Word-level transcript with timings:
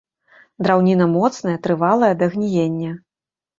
Драўніна 0.67 1.07
моцная, 1.17 1.55
трывалая 1.69 2.11
да 2.25 2.33
гніення. 2.35 2.91